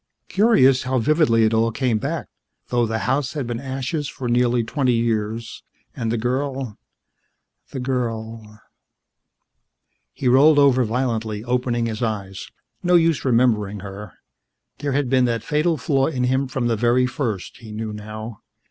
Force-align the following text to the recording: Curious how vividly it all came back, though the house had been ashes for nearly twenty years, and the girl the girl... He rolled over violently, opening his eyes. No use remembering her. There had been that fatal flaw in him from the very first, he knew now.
Curious 0.29 0.81
how 0.81 0.97
vividly 0.97 1.43
it 1.43 1.53
all 1.53 1.71
came 1.71 1.99
back, 1.99 2.25
though 2.69 2.87
the 2.87 2.97
house 3.05 3.33
had 3.33 3.45
been 3.45 3.59
ashes 3.59 4.07
for 4.09 4.27
nearly 4.27 4.63
twenty 4.63 4.93
years, 4.93 5.61
and 5.95 6.11
the 6.11 6.17
girl 6.17 6.79
the 7.69 7.79
girl... 7.79 8.59
He 10.11 10.27
rolled 10.27 10.57
over 10.57 10.83
violently, 10.85 11.43
opening 11.43 11.85
his 11.85 12.01
eyes. 12.01 12.49
No 12.81 12.95
use 12.95 13.23
remembering 13.23 13.81
her. 13.81 14.13
There 14.79 14.93
had 14.93 15.07
been 15.07 15.25
that 15.25 15.43
fatal 15.43 15.77
flaw 15.77 16.07
in 16.07 16.23
him 16.23 16.47
from 16.47 16.65
the 16.65 16.75
very 16.75 17.05
first, 17.05 17.57
he 17.57 17.71
knew 17.71 17.93
now. 17.93 18.41